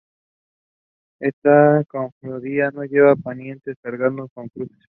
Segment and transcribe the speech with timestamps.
[1.19, 4.79] Esta cofradía no lleva penitentes cargados con cruces.